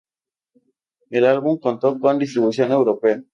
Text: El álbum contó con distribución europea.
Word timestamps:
El 1.11 1.25
álbum 1.25 1.59
contó 1.59 1.99
con 1.99 2.17
distribución 2.17 2.71
europea. 2.71 3.21